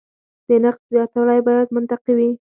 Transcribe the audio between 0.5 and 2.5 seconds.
نرخ زیاتوالی باید منطقي وي.